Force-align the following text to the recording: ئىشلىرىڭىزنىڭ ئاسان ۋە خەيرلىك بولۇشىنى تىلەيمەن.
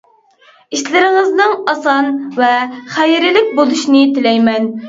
ئىشلىرىڭىزنىڭ 0.77 1.53
ئاسان 1.73 2.09
ۋە 2.39 2.51
خەيرلىك 2.97 3.55
بولۇشىنى 3.61 4.05
تىلەيمەن. 4.17 4.71